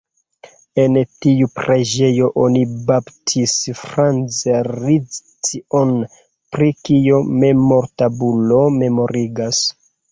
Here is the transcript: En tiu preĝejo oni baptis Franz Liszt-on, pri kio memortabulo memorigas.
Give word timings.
En 0.83 0.95
tiu 1.25 1.49
preĝejo 1.59 2.29
oni 2.45 2.63
baptis 2.89 3.53
Franz 3.83 4.41
Liszt-on, 4.89 5.95
pri 6.57 6.75
kio 6.91 7.25
memortabulo 7.47 8.69
memorigas. 8.83 9.67